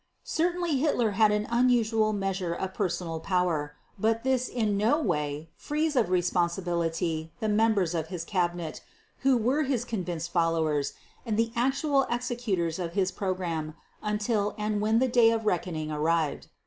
[0.23, 5.95] Certainly Hitler had an unusual measure of personal power but this in no way frees
[5.95, 8.81] of responsibility the members of his Cabinet
[9.19, 10.93] who were his convinced followers
[11.23, 16.47] and the actual executors of his program until and when the day of reckoning arrived.